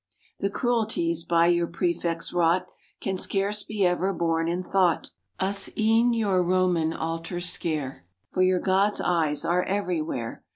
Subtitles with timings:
[0.39, 2.65] The cruelties by your prefects wrought
[3.01, 8.59] Can scarce be ever borne in thought; Us e'en your Roman altars scare, For your
[8.59, 10.43] gods eyes are everywhere.